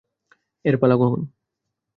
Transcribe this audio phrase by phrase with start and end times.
[0.65, 1.21] এর পালা কখন?